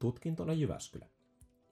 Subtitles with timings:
[0.00, 1.06] tutkintona Jyväskylä.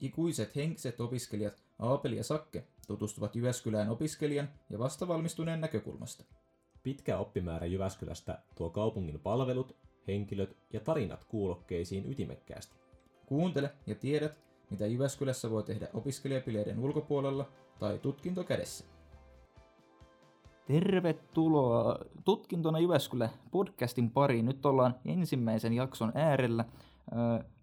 [0.01, 6.25] Ikuiset henkiset opiskelijat Aapeli ja Sakke tutustuvat Jyväskylään opiskelijan ja vastavalmistuneen näkökulmasta.
[6.83, 9.77] Pitkä oppimäärä Jyväskylästä tuo kaupungin palvelut,
[10.09, 12.77] henkilöt ja tarinat kuulokkeisiin ytimekkäästi.
[13.27, 14.39] Kuuntele ja tiedät,
[14.71, 17.49] mitä Jyväskylässä voi tehdä opiskelijapileiden ulkopuolella
[17.79, 18.85] tai tutkinto kädessä.
[20.67, 24.47] Tervetuloa Tutkintona Jyväskylä podcastin pariin.
[24.47, 26.65] Nyt ollaan ensimmäisen jakson äärellä.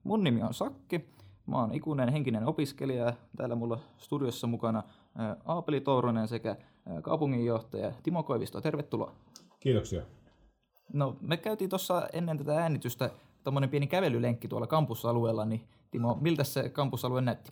[0.06, 1.06] Mun nimi on Sakki.
[1.46, 3.14] Mä oon ikuinen henkinen opiskelija.
[3.38, 4.84] Täällä mulla studiossa mukana
[5.46, 6.56] Aapeli Touronen sekä
[7.02, 8.62] kaupunginjohtaja Timo Koivisto.
[8.62, 9.16] Tervetuloa.
[9.60, 10.02] Kiitoksia.
[10.94, 13.10] No, me käytiin tuossa ennen tätä äänitystä
[13.44, 17.52] tuommoinen pieni kävelylenkki tuolla kampusalueella, niin Timo, miltä se kampusalue näytti?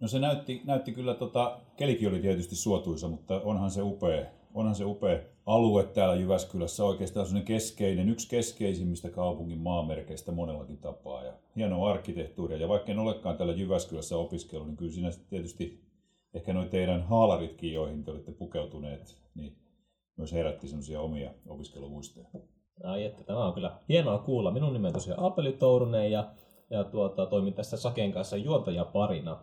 [0.00, 4.74] No se näytti, näytti kyllä, tota, kelikin oli tietysti suotuisa, mutta onhan se upea, onhan
[4.74, 11.24] se upea alue täällä Jyväskylässä oikeastaan sellainen keskeinen, yksi keskeisimmistä kaupungin maamerkeistä monellakin tapaa.
[11.24, 12.58] Ja hienoa arkkitehtuuria.
[12.58, 15.84] Ja vaikka en olekaan täällä Jyväskylässä opiskellut, niin kyllä siinä tietysti
[16.34, 19.56] ehkä noin teidän haalaritkin, joihin te olette pukeutuneet, niin
[20.16, 22.26] myös herätti sellaisia omia opiskelumuistoja.
[22.84, 24.50] Ai että, tämä on kyllä hienoa kuulla.
[24.50, 26.30] Minun nimeni tosiaan Apeli Tourunen ja,
[26.70, 29.42] ja tuota, toimin tässä Saken kanssa juontajaparina.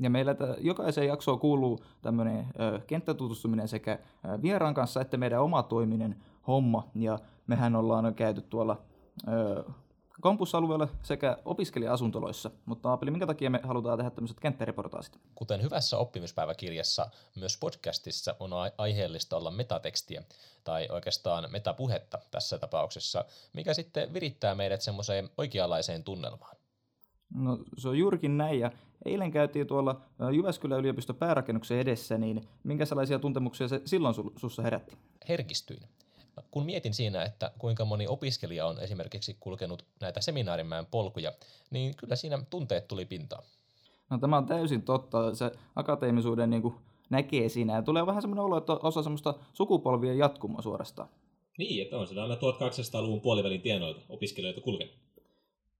[0.00, 2.46] Ja meillä t- jokaiseen jaksoon kuuluu tämmöinen
[2.86, 3.98] kenttätutustuminen sekä
[4.42, 6.88] vieraan kanssa että meidän oma toiminen homma.
[6.94, 8.82] Ja mehän ollaan käyty tuolla
[9.28, 9.64] ö,
[10.20, 12.50] kampusalueella sekä opiskelija-asuntoloissa.
[12.66, 15.18] Mutta Aapeli, minkä takia me halutaan tehdä tämmöiset kenttäreportaasit?
[15.34, 20.22] Kuten hyvässä oppimispäiväkirjassa, myös podcastissa on aiheellista olla metatekstiä,
[20.64, 26.59] tai oikeastaan metapuhetta tässä tapauksessa, mikä sitten virittää meidät semmoiseen oikeanlaiseen tunnelmaan.
[27.34, 28.70] No se on juurikin näin, ja
[29.04, 30.00] eilen käytiin tuolla
[30.32, 34.96] Jyväskylän yliopiston päärakennuksen edessä, niin minkä sellaisia tuntemuksia se silloin sussa herätti?
[35.28, 35.82] Herkistyin.
[36.50, 41.32] Kun mietin siinä, että kuinka moni opiskelija on esimerkiksi kulkenut näitä seminaarimäen polkuja,
[41.70, 43.44] niin kyllä siinä tunteet tuli pintaan.
[44.10, 45.34] No tämä on täysin totta.
[45.34, 46.74] Se akateemisuuden niin kuin
[47.10, 47.74] näkee siinä.
[47.74, 51.08] Ja tulee vähän semmoinen olo, että osa semmoista sukupolvien jatkumoa suorastaan.
[51.58, 54.94] Niin, että on se aina 1800-luvun puolivälin tienoilta opiskelijoita kulkenut.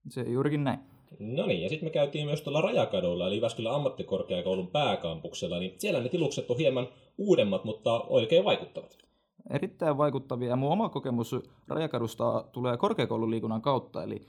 [0.09, 0.79] Se juurikin näin.
[1.19, 6.01] No niin, ja sitten me käytiin myös tuolla Rajakadulla, eli Jyväskylän ammattikorkeakoulun pääkampuksella, niin siellä
[6.01, 6.89] ne tilukset on hieman
[7.19, 8.99] uudemmat, mutta oikein vaikuttavat
[9.51, 10.49] erittäin vaikuttavia.
[10.49, 11.37] Ja mun oma kokemus
[11.69, 14.27] Rajakadusta tulee korkeakoululiikunnan kautta, eli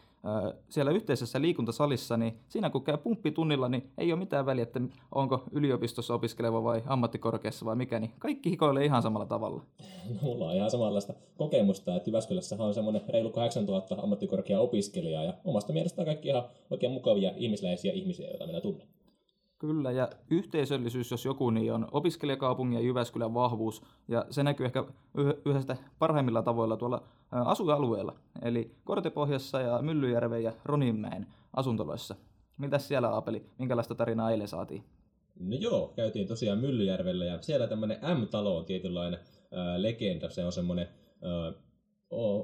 [0.69, 5.43] siellä yhteisessä liikuntasalissa, niin siinä kun käy pumppitunnilla, niin ei ole mitään väliä, että onko
[5.51, 9.63] yliopistossa opiskeleva vai ammattikorkeassa vai mikä, niin kaikki hikoilee ihan samalla tavalla.
[10.09, 15.73] No, mulla on ihan samanlaista kokemusta, että Jyväskylässä on semmoinen reilu 8000 ammattikorkea-opiskelijaa, ja omasta
[15.73, 18.87] mielestään kaikki ihan oikein mukavia ihmisläisiä ihmisiä, joita minä tunnen.
[19.59, 24.85] Kyllä, ja yhteisöllisyys, jos joku, niin on opiskelijakaupungin ja Jyväskylän vahvuus, ja se näkyy ehkä
[25.45, 32.15] yhdestä parhaimmilla tavoilla tuolla asuinalueella, eli Kortepohjassa ja Myllyjärven ja Roninmäen asuntoloissa.
[32.57, 34.83] Miltä siellä Aapeli, minkälaista tarinaa eilen saatiin?
[35.39, 40.51] No joo, käytiin tosiaan Myllyjärvellä, ja siellä tämmöinen M-talo on tietynlainen äh, legenda, se on
[40.51, 41.55] semmoinen äh,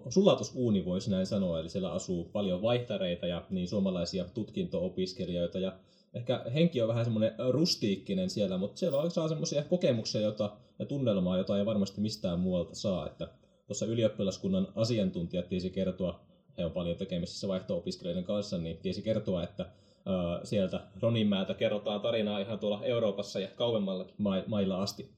[0.09, 5.73] sulatusuuni voisi näin sanoa, eli siellä asuu paljon vaihtareita ja niin suomalaisia tutkinto-opiskelijoita, ja
[6.13, 10.85] ehkä henki on vähän semmoinen rustiikkinen siellä, mutta siellä on saa semmoisia kokemuksia jota, ja
[10.85, 13.07] tunnelmaa, jota ei varmasti mistään muualta saa.
[13.07, 13.27] Että
[13.67, 16.19] tuossa ylioppilaskunnan asiantuntijat tiesi kertoa,
[16.57, 19.63] he on paljon tekemisissä vaihto-opiskelijoiden kanssa, niin tiesi kertoa, että
[20.05, 25.17] ää, sieltä Roninmäeltä kerrotaan tarinaa ihan tuolla Euroopassa ja kauemmallakin ma- mailla asti.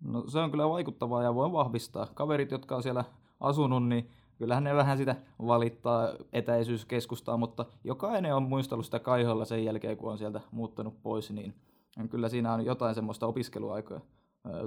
[0.00, 2.06] No se on kyllä vaikuttavaa ja voin vahvistaa.
[2.14, 3.04] Kaverit, jotka on siellä
[3.40, 9.64] asunut, niin kyllähän ne vähän sitä valittaa etäisyyskeskustaa, mutta jokainen on muistellut sitä kaiholla sen
[9.64, 11.54] jälkeen, kun on sieltä muuttanut pois, niin
[12.10, 14.00] kyllä siinä on jotain semmoista opiskeluaikoja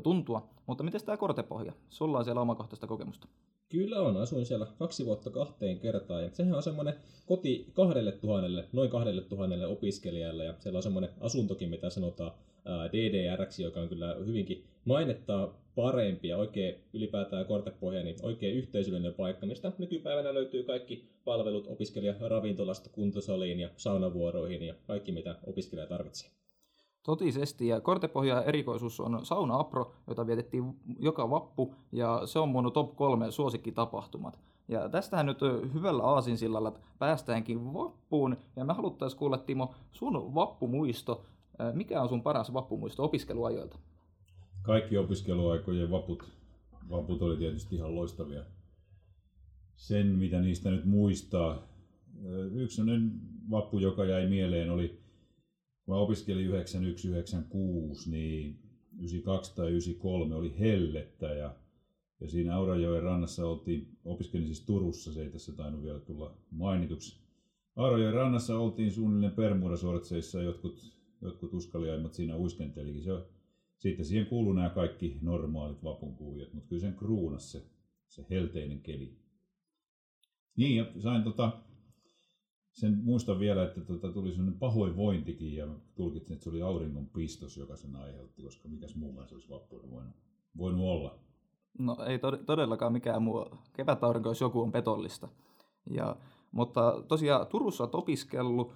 [0.03, 0.49] tuntua.
[0.67, 1.73] Mutta miten tämä kortepohja?
[1.89, 3.27] Sulla on siellä omakohtaista kokemusta.
[3.69, 6.93] Kyllä on, asuin siellä kaksi vuotta kahteen kertaan ja sehän on semmoinen
[7.25, 12.31] koti kahdelle tuhannelle, noin kahdelle tuhannelle opiskelijalle ja siellä on semmoinen asuntokin, mitä sanotaan
[12.65, 19.45] DDR, joka on kyllä hyvinkin mainettaa parempi ja oikein ylipäätään kortepohja, niin oikein yhteisöllinen paikka,
[19.45, 26.29] mistä nykypäivänä löytyy kaikki palvelut opiskelija ravintolasta kuntosaliin ja saunavuoroihin ja kaikki mitä opiskelija tarvitsee.
[27.03, 32.71] Totisesti, ja Kortepohja erikoisuus on Sauna Apro, jota vietettiin joka vappu, ja se on mun
[32.73, 34.39] top kolme suosikkitapahtumat.
[34.67, 35.39] Ja tästähän nyt
[35.73, 41.25] hyvällä aasinsillalla päästäänkin vappuun, ja me haluttaisiin kuulla Timo sun vappumuisto.
[41.73, 43.77] Mikä on sun paras vappumuisto opiskeluajoilta?
[44.61, 46.31] Kaikki opiskeluaikojen vaput,
[46.89, 48.43] vaput oli tietysti ihan loistavia.
[49.75, 51.57] Sen, mitä niistä nyt muistaa.
[52.51, 52.81] Yksi
[53.51, 55.02] vappu, joka jäi mieleen, oli
[55.87, 58.59] mä opiskelin 91-96, niin
[58.97, 61.55] 92 tai 93 oli hellettä ja,
[62.19, 67.23] ja siinä Aurajoen rannassa oltiin, opiskelin siis Turussa, se ei tässä tainnut vielä tulla mainituksi.
[67.75, 73.03] Aarojen rannassa oltiin suunnilleen Bermudasortseissa, jotkut, jotkut uskaliaimmat siinä uiskentelikin.
[73.03, 73.11] Se
[73.77, 77.63] sitten siihen kuuluu nämä kaikki normaalit vapunkuviot, mutta kyllä sen kruunas se,
[78.07, 79.17] se helteinen keli.
[80.55, 81.59] Niin, ja sain tota,
[82.73, 87.57] sen muistan vielä, että tota, tuli sellainen pahoinvointikin ja tulkitsin, että se oli auringon pistos,
[87.57, 90.13] joka sen aiheutti, koska mikäs muu se olisi vappuna voinut,
[90.57, 91.19] voinut olla.
[91.79, 93.45] No ei todellakaan mikään muu.
[93.73, 95.27] Kevätaurinko, jos joku on petollista.
[95.89, 96.15] Ja,
[96.51, 98.73] mutta tosiaan Turussa olet opiskellut ö,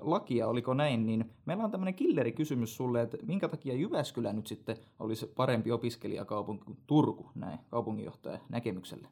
[0.00, 4.76] lakia, oliko näin, niin meillä on tämmöinen killerikysymys sulle, että minkä takia Jyväskylä nyt sitten
[4.98, 9.08] olisi parempi opiskelijakaupunki kuin Turku, näin kaupunginjohtajan näkemykselle?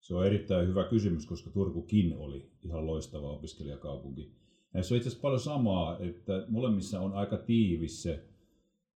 [0.00, 4.32] Se on erittäin hyvä kysymys, koska Turkukin oli ihan loistava opiskelijakaupunki.
[4.72, 8.24] Näissä on itse asiassa paljon samaa, että molemmissa on aika tiivis se,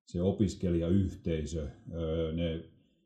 [0.06, 1.68] se opiskelijayhteisö.
[2.32, 2.64] Ne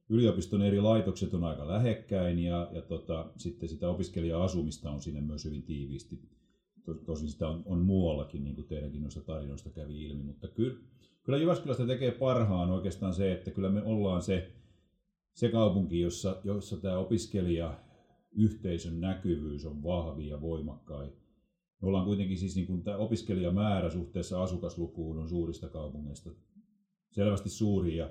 [0.08, 5.44] yliopiston eri laitokset on aika lähekkäin ja, ja tota, sitten sitä opiskelija-asumista on siinä myös
[5.44, 6.22] hyvin tiiviisti.
[7.06, 10.76] Tosin sitä on, on muuallakin, niin kuin teidänkin noista tarinoista kävi ilmi, mutta kyllä,
[11.22, 14.52] kyllä Jyväskylästä tekee parhaan oikeastaan se, että kyllä me ollaan se,
[15.34, 17.78] se kaupunki, jossa, jossa tämä opiskelija
[18.32, 21.12] yhteisön näkyvyys on vahvi ja voimakkain.
[21.82, 26.30] Me ollaan kuitenkin siis niin kuin tämä opiskelijamäärä suhteessa asukaslukuun on suurista kaupungeista
[27.10, 28.10] selvästi suuri ja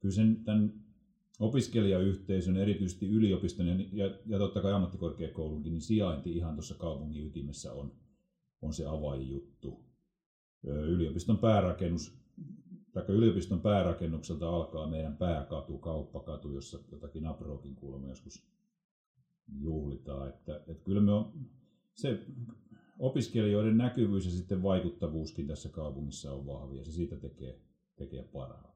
[0.00, 0.72] kyllä sen, tämän
[1.38, 7.72] opiskelijayhteisön, erityisesti yliopiston ja, ja, ja totta kai ammattikorkeakoulunkin, niin sijainti ihan tuossa kaupungin ytimessä
[7.72, 7.92] on,
[8.62, 9.84] on se avainjuttu.
[10.64, 12.18] Yliopiston päärakennus,
[12.92, 18.46] tai yliopiston päärakennukselta alkaa meidän pääkatu, kauppakatu, jossa jotakin Abrokin kuulemma joskus
[19.60, 20.28] juhlitaan.
[20.28, 21.32] Että, että kyllä me on,
[21.94, 22.18] se
[22.98, 26.84] opiskelijoiden näkyvyys ja sitten vaikuttavuuskin tässä kaupungissa on vahvia.
[26.84, 27.58] Se siitä tekee,
[27.96, 28.74] tekee parhaan.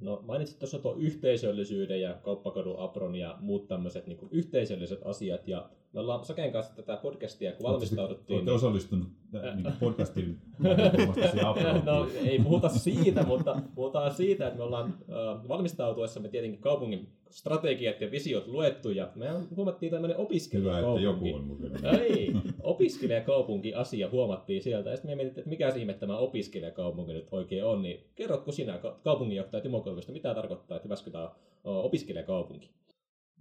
[0.00, 5.48] No mainitsit tuossa tuon yhteisöllisyyden ja kauppakadun apron ja muut tämmöiset niin yhteisölliset asiat.
[5.48, 8.36] Ja me ollaan Saken kanssa tätä podcastia, kun valmistauduttiin...
[8.36, 10.38] Olette osallistunut niin podcastin
[11.84, 18.00] No ei puhuta siitä, mutta puhutaan siitä, että me ollaan äh, valmistautuessamme tietenkin kaupungin strategiat
[18.00, 21.00] ja visiot luettu ja me huomattiin tämmöinen opiskelijakaupunki.
[21.00, 21.98] Hyvä, että joku on mukana.
[21.98, 27.28] Ei, opiskelijakaupunki asia huomattiin sieltä ja sitten me mietittiin, että mikä ihme tämä opiskelijakaupunki nyt
[27.30, 31.30] oikein on, niin kerrotko sinä kaupunginjohtaja Timo Koivisto, mitä tarkoittaa, että Jyväskylä
[31.64, 32.70] on opiskelijakaupunki?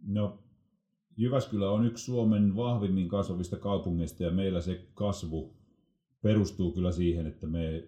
[0.07, 0.39] No,
[1.17, 5.53] Jyväskylä on yksi Suomen vahvimmin kasvavista kaupungeista ja meillä se kasvu
[6.21, 7.87] perustuu kyllä siihen, että me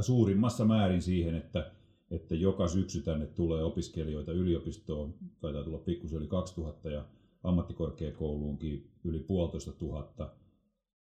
[0.00, 1.72] suurimmassa määrin siihen, että
[2.10, 7.06] että joka syksy tänne tulee opiskelijoita yliopistoon, taitaa tulla pikkusen yli 2000 ja
[7.42, 10.32] ammattikorkeakouluunkin yli puolitoista tuhatta.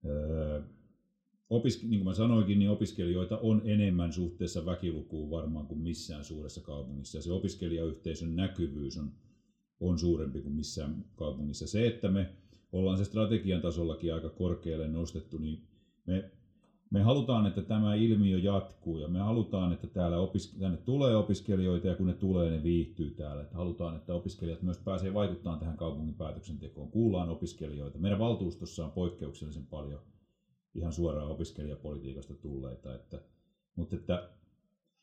[0.05, 0.63] Öö,
[1.51, 6.61] opiske- niin kuin mä sanoinkin, niin opiskelijoita on enemmän suhteessa väkilukuun varmaan kuin missään suuressa
[6.61, 7.19] kaupungissa.
[7.19, 9.13] Ja se opiskelijayhteisön näkyvyys on,
[9.81, 11.67] on suurempi kuin missään kaupungissa.
[11.67, 12.29] Se, että me
[12.73, 15.65] ollaan se strategian tasollakin aika korkealle nostettu, niin
[16.07, 16.31] me
[16.91, 21.87] me halutaan, että tämä ilmiö jatkuu ja me halutaan, että täällä opis- tänne tulee opiskelijoita
[21.87, 23.43] ja kun ne tulee, ne viihtyy täällä.
[23.43, 26.91] Että halutaan, että opiskelijat myös pääsee vaikuttamaan tähän kaupungin päätöksentekoon.
[26.91, 27.99] Kuullaan opiskelijoita.
[27.99, 30.01] Meidän valtuustossa on poikkeuksellisen paljon
[30.75, 32.95] ihan suoraan opiskelijapolitiikasta tulleita.
[32.95, 33.23] Että,
[33.77, 34.29] mutta että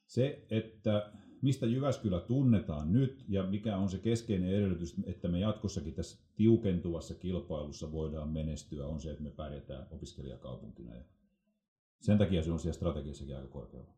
[0.08, 1.12] se, että
[1.42, 7.16] mistä Jyväskylä tunnetaan nyt ja mikä on se keskeinen edellytys, että me jatkossakin tässä tiukentuvassa
[7.16, 10.96] kilpailussa voidaan menestyä, on se, että me pärjätään opiskelijakaupunkina.
[10.96, 11.04] Ja
[12.02, 13.94] sen takia se on siellä strategiassakin aika korkealla.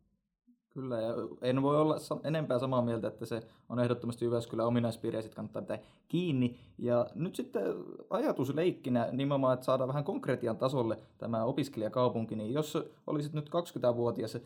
[0.78, 5.22] Kyllä, ja en voi olla enempää samaa mieltä, että se on ehdottomasti Jyväskylän ominaispiirre ja
[5.22, 6.60] sitten kannattaa pitää kiinni.
[6.78, 7.64] Ja nyt sitten
[8.10, 14.38] ajatusleikkinä nimenomaan, että saadaan vähän konkretian tasolle tämä opiskelijakaupunki, niin jos olisit nyt 20-vuotias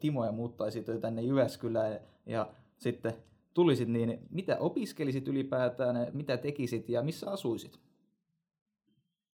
[0.00, 3.12] Timo ja muuttaisit tänne Jyväskylään ja sitten
[3.54, 7.78] tulisit, niin mitä opiskelisit ylipäätään, mitä tekisit ja missä asuisit?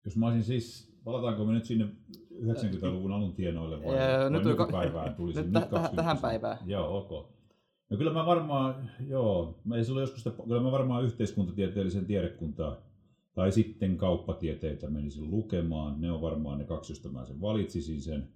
[0.05, 1.89] Jos mä olisin siis, palataanko me nyt sinne
[2.43, 5.43] 90-luvun alun tienoille vai, vai nyt nykypäivään tulisi?
[5.43, 6.59] Nyt, nyt täh- tähän päivään.
[6.67, 7.31] Joo, ok.
[7.91, 12.77] No kyllä mä varmaan, joo, mä ei joskus sitä, kyllä mä varmaan yhteiskuntatieteellisen tiedekuntaa
[13.35, 16.01] tai sitten kauppatieteitä menisin lukemaan.
[16.01, 18.29] Ne on varmaan ne kaksi, joista mä sen valitsisin sen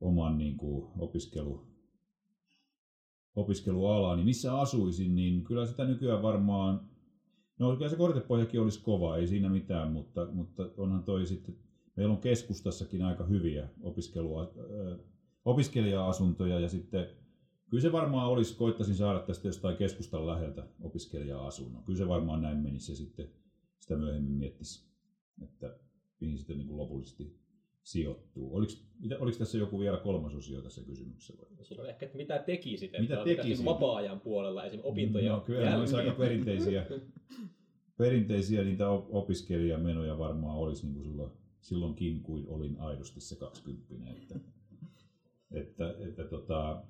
[0.00, 1.66] oman niin kuin, opiskelu,
[3.36, 6.80] opiskelualaa, niin missä asuisin, niin kyllä sitä nykyään varmaan,
[7.58, 11.69] no kyllä se kortepohjakin olisi kova, ei siinä mitään, mutta, mutta onhan toi sitten
[12.00, 14.54] meillä on keskustassakin aika hyviä opiskelua,
[15.44, 17.06] opiskelija-asuntoja ja sitten
[17.70, 21.84] kyllä se varmaan olisi, koittaisin saada tästä jostain keskustan läheltä opiskelija-asunnon.
[21.84, 23.28] Kyllä se varmaan näin menisi ja sitten
[23.78, 24.88] sitä myöhemmin miettisi,
[25.42, 25.76] että
[26.20, 27.36] mihin sitten niin kuin lopullisesti
[27.82, 28.56] sijoittuu.
[28.56, 28.72] Oliko,
[29.18, 31.42] oliko tässä joku vielä kolmas osio tässä kysymyksessä?
[31.78, 33.66] On ehkä, että mitä tekisit, mitä että tekisit?
[33.66, 36.86] vapaa-ajan puolella, esimerkiksi opintoja No kyllä, ne olisi aika perinteisiä,
[37.98, 44.34] perinteisiä niitä opiskelijamenoja varmaan olisi niin kuin sulla silloinkin, kuin olin aidosti se 20 että,
[45.50, 46.82] että, että tota,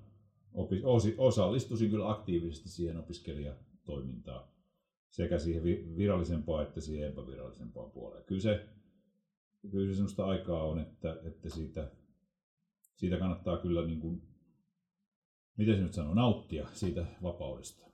[0.53, 4.45] opi, osi, osallistuisin kyllä aktiivisesti siihen opiskelijatoimintaan
[5.11, 5.63] sekä siihen
[5.97, 8.25] virallisempaan että siihen epävirallisempaan puoleen.
[8.25, 8.69] Kyllä se,
[9.71, 11.91] kyllä se sellaista aikaa on, että, että siitä,
[12.97, 14.23] siitä kannattaa kyllä, niin kuin,
[15.57, 17.91] miten se nyt sanoo, nauttia siitä vapaudesta.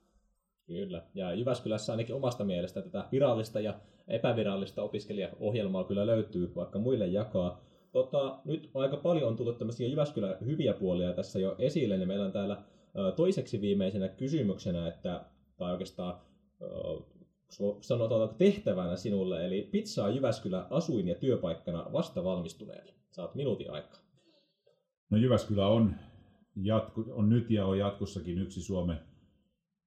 [0.65, 7.07] Kyllä, ja Jyväskylässä ainakin omasta mielestä tätä virallista ja epävirallista opiskelijaohjelmaa kyllä löytyy, vaikka muille
[7.07, 7.61] jakaa.
[7.91, 12.25] Tota, nyt aika paljon on tullut tämmöisiä Jyväskylän hyviä puolia tässä jo esille, niin meillä
[12.25, 12.63] on täällä
[13.15, 15.25] toiseksi viimeisenä kysymyksenä, että,
[15.57, 16.21] tai oikeastaan
[17.81, 22.93] sanotaan tehtävänä sinulle, eli pizzaa Jyväskylä asuin- ja työpaikkana vasta valmistuneelle.
[23.11, 23.99] Saat minuutin aikaa.
[25.09, 25.95] No Jyväskylä on,
[26.55, 28.99] jatku, on nyt ja on jatkossakin yksi Suomen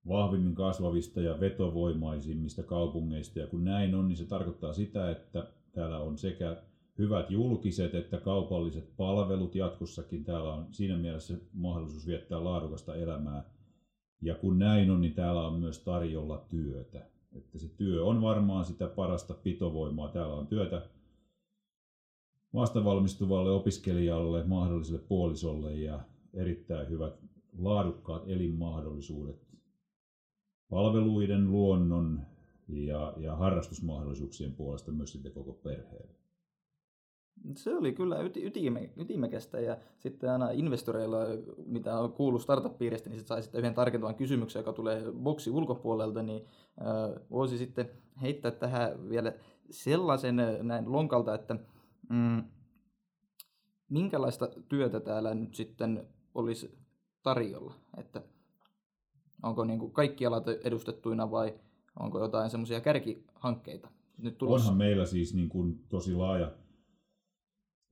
[0.08, 3.38] vahvimmin kasvavista ja vetovoimaisimmista kaupungeista.
[3.38, 6.56] Ja kun näin on, niin se tarkoittaa sitä, että täällä on sekä
[6.98, 10.24] hyvät julkiset että kaupalliset palvelut jatkossakin.
[10.24, 13.44] Täällä on siinä mielessä mahdollisuus viettää laadukasta elämää.
[14.22, 17.06] Ja kun näin on, niin täällä on myös tarjolla työtä.
[17.32, 20.08] Että se työ on varmaan sitä parasta pitovoimaa.
[20.08, 20.82] Täällä on työtä
[22.54, 26.00] vastavalmistuvalle opiskelijalle, mahdolliselle puolisolle ja
[26.34, 27.14] erittäin hyvät
[27.58, 29.49] laadukkaat elinmahdollisuudet
[30.70, 32.20] palveluiden, luonnon
[32.68, 36.14] ja, ja harrastusmahdollisuuksien puolesta myös sitten koko perheelle.
[37.56, 41.18] Se oli kyllä ytime, ytimekästä ja sitten aina investoreilla,
[41.66, 46.44] mitä on kuullut startup-piiristä, niin sai sitten yhden tarkentavan kysymyksen, joka tulee boksi ulkopuolelta, niin
[46.80, 47.90] äh, voisi sitten
[48.22, 49.32] heittää tähän vielä
[49.70, 51.56] sellaisen näin lonkalta, että
[52.08, 52.44] mm,
[53.88, 56.78] minkälaista työtä täällä nyt sitten olisi
[57.22, 58.22] tarjolla, että
[59.42, 61.54] onko niin kuin kaikki alat edustettuina vai
[62.00, 64.64] onko jotain semmoisia kärkihankkeita nyt tulossa?
[64.64, 66.52] Onhan meillä siis niin kuin tosi laaja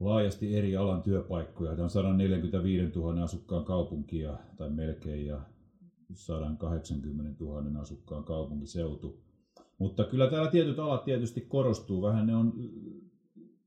[0.01, 1.71] laajasti eri alan työpaikkoja.
[1.71, 5.41] Tämä on 145 000 asukkaan kaupunkia tai melkein ja
[6.15, 9.21] 180 000 asukkaan kaupunkiseutu.
[9.79, 12.03] Mutta kyllä täällä tietyt alat tietysti korostuu.
[12.03, 12.53] Vähän ne on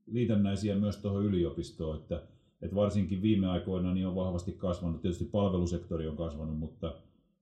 [0.06, 2.22] liitännäisiä myös tuohon yliopistoon, että,
[2.62, 5.02] että varsinkin viime aikoina niin on vahvasti kasvanut.
[5.02, 6.94] Tietysti palvelusektori on kasvanut, mutta,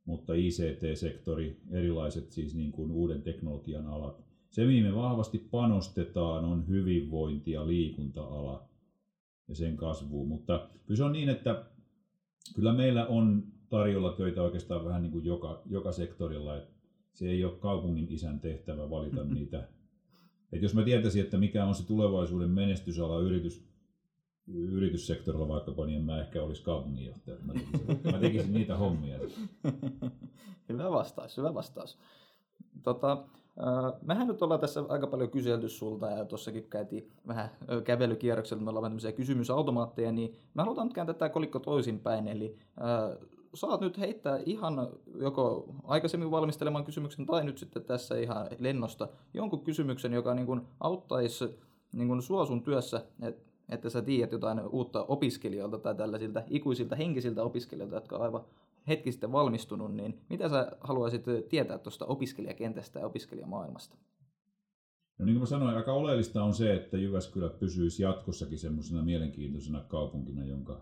[0.04, 4.24] mutta ICT-sektori, erilaiset siis niin kuin uuden teknologian alat.
[4.50, 8.68] Se, mihin me vahvasti panostetaan, on hyvinvointi- ja liikunta-ala
[9.48, 10.28] ja sen kasvuun.
[10.28, 11.64] Mutta kyllä se on niin, että
[12.54, 16.56] kyllä meillä on tarjolla töitä oikeastaan vähän niin kuin joka, joka sektorilla.
[16.56, 16.74] Että
[17.14, 19.68] se ei ole kaupungin isän tehtävä valita niitä.
[20.52, 23.64] Että jos mä tietäisin, että mikä on se tulevaisuuden menestysala yritys,
[24.54, 27.36] yrityssektorilla vaikkapa, niin mä ehkä olisi kaupunginjohtaja.
[27.42, 29.18] Mä tekisin, mä tekisin niitä hommia.
[30.68, 31.98] hyvä vastaus, hyvä vastaus.
[32.82, 33.24] Tota,
[34.02, 37.50] mehän nyt ollaan tässä aika paljon kyselty sulta ja tuossakin käytiin vähän
[37.84, 43.18] kävelykierroksella, me ollaan tämmöisiä kysymysautomaatteja, niin mä halutaan nyt kääntää tämä kolikko toisinpäin, eli äh,
[43.54, 49.64] saat nyt heittää ihan joko aikaisemmin valmisteleman kysymyksen tai nyt sitten tässä ihan lennosta jonkun
[49.64, 51.58] kysymyksen, joka niin kuin auttaisi
[51.92, 56.96] niin kuin sua sun työssä, että että sä tiedät jotain uutta opiskelijoilta tai tällaisilta ikuisilta
[56.96, 58.44] henkisiltä opiskelijoilta, jotka on aivan
[58.88, 63.96] hetki sitten valmistunut, niin mitä sä haluaisit tietää tuosta opiskelijakentästä ja opiskelijamaailmasta?
[65.18, 69.80] No niin kuin mä sanoin, aika oleellista on se, että Jyväskylä pysyisi jatkossakin semmoisena mielenkiintoisena
[69.88, 70.80] kaupunkina, jonka,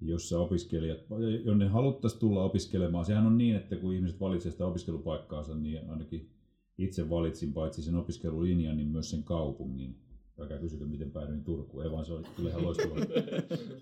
[0.00, 0.98] jossa opiskelijat,
[1.44, 3.04] jonne haluttaisiin tulla opiskelemaan.
[3.04, 6.30] Sehän on niin, että kun ihmiset valitsevat sitä opiskelupaikkaansa, niin ainakin
[6.78, 9.96] itse valitsin paitsi sen opiskelulinjan, niin myös sen kaupungin.
[10.38, 11.84] Älkää kysykö, miten päädyin Turkuun.
[11.84, 12.94] Ei vaan se oli kyllä ihan loistava,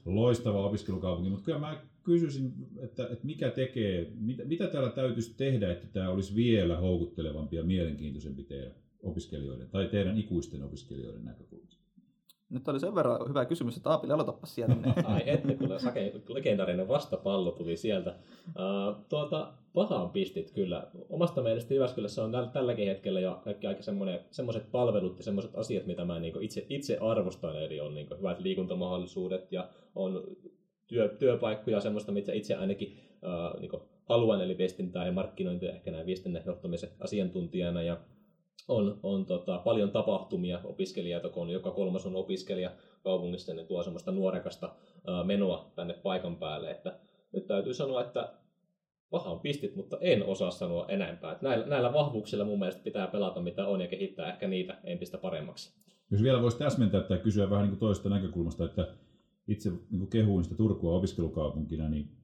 [0.04, 1.30] loistava opiskelukaupunki.
[1.30, 6.10] Mutta kyllä mä kysyisin, että, että mikä tekee, mitä, mitä täällä täytyisi tehdä, että tämä
[6.10, 11.81] olisi vielä houkuttelevampi ja mielenkiintoisempi teidän opiskelijoiden tai teidän ikuisten opiskelijoiden näkökulmasta?
[12.52, 14.74] Nyt oli sen verran hyvä kysymys, että Aapili, aloitapa sieltä.
[15.04, 15.68] Ai ette, kun
[16.28, 18.14] legendaarinen vastapallo tuli sieltä.
[18.46, 20.86] Uh, tuota, pahaan pistit kyllä.
[21.08, 23.82] Omasta mielestä Jyväskylässä on tälläkin hetkellä jo kaikki aika
[24.30, 28.40] semmoiset palvelut ja semmoiset asiat, mitä mä niin itse, itse arvostan, eli on niin hyvät
[28.40, 30.24] liikuntamahdollisuudet ja on
[30.86, 36.06] työ, työpaikkoja, semmoista, mitä itse ainakin uh, niin haluan, eli viestintää ja markkinointia ehkä näin
[36.06, 37.82] viestinnän johtamisen asiantuntijana.
[37.82, 37.96] Ja
[38.68, 42.70] on, on tota, paljon tapahtumia opiskelijoita, kun joka kolmas on opiskelija
[43.02, 44.74] kaupungissa, niin tuo semmoista nuorekasta
[45.06, 46.70] ää, menoa tänne paikan päälle.
[46.70, 46.98] Että
[47.32, 48.32] nyt täytyy sanoa, että
[49.10, 51.32] pahan pistit, mutta en osaa sanoa enempää.
[51.32, 55.18] Että näillä, näillä vahvuuksilla mun mielestä pitää pelata mitä on ja kehittää ehkä niitä entistä
[55.18, 55.82] paremmaksi.
[56.10, 58.88] Jos vielä voisi täsmentää tai kysyä vähän niin kuin toisesta näkökulmasta, että
[59.48, 62.21] itse niin kuin kehuin sitä Turkua opiskelukaupunkina, niin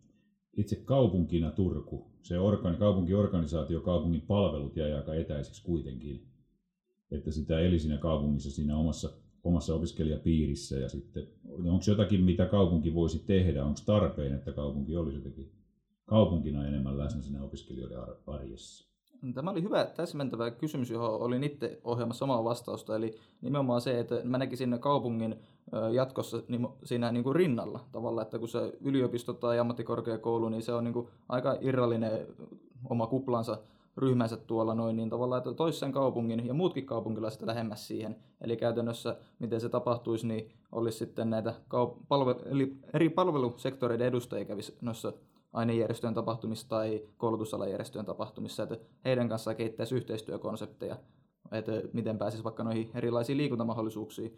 [0.57, 6.29] itse kaupunkina Turku, se organi, kaupunkiorganisaatio, kaupungin palvelut jäi aika etäiseksi kuitenkin
[7.11, 9.11] että sitä eli siinä kaupungissa siinä omassa
[9.45, 13.65] omassa opiskelijapiirissä ja sitten onko jotakin, mitä kaupunki voisi tehdä?
[13.65, 15.53] Onko tarpeen, että kaupunki olisi jotenkin
[16.07, 18.88] kaupunkina enemmän läsnä siinä opiskelijoiden arjessa?
[19.35, 22.97] Tämä oli hyvä täsmentävä kysymys, johon olin itse ohjaamassa samaa vastausta.
[22.97, 25.37] Eli nimenomaan se, että mä näkisin kaupungin
[25.93, 26.43] jatkossa
[26.85, 30.95] siinä niin kuin rinnalla tavalla, että kun se yliopisto tai ammattikorkeakoulu, niin se on niin
[30.95, 32.27] kuin aika irrallinen
[32.91, 33.59] oma kuplansa
[33.97, 38.17] ryhmänsä tuolla noin, niin tavallaan, että toisen kaupungin ja muutkin kaupunkilaiset lähemmäs siihen.
[38.41, 44.45] Eli käytännössä, miten se tapahtuisi, niin olisi sitten näitä kaup- palve- eli eri palvelusektoreiden edustajia
[44.45, 45.13] kävisi noissa
[45.53, 50.97] ainejärjestöjen tapahtumissa tai koulutusalajärjestöjen tapahtumissa, että heidän kanssaan kehittäisi yhteistyökonsepteja,
[51.53, 54.37] että miten pääsisi vaikka noihin erilaisiin liikuntamahdollisuuksiin,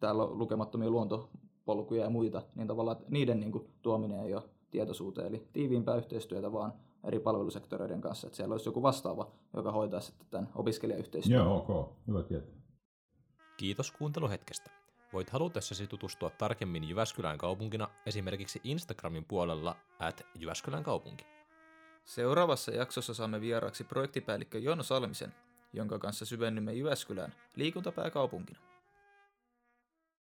[0.00, 5.28] täällä on lukemattomia luontopolkuja ja muita, niin tavallaan niiden niin kuin, tuominen ei ole tietoisuuteen,
[5.28, 6.72] eli tiiviimpää yhteistyötä vaan
[7.04, 11.44] eri palvelusektoreiden kanssa, että siellä olisi joku vastaava, joka hoitaa sitten tämän opiskelijayhteistyön.
[11.44, 11.92] Joo, ok.
[12.06, 12.56] Hyvä tietää.
[13.56, 14.75] Kiitos kuunteluhetkestä.
[15.16, 21.26] Voit halutessasi tutustua tarkemmin Jyväskylän kaupunkina esimerkiksi Instagramin puolella at Jyväskylän kaupunki.
[22.04, 25.34] Seuraavassa jaksossa saamme vieraaksi projektipäällikkö Jon Salmisen,
[25.72, 28.60] jonka kanssa syvennymme Jyväskylään liikuntapääkaupunkina.